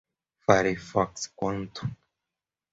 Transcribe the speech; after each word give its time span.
Firefox 0.47 1.29
Quantum 1.37 1.85